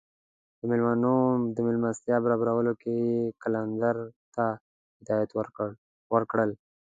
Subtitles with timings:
[0.59, 1.17] د میلمنو
[1.55, 3.95] د میلمستیا برابرولو کې یې قلندر
[4.35, 4.45] ته
[4.99, 5.31] هدایات
[6.13, 6.51] ورکړل.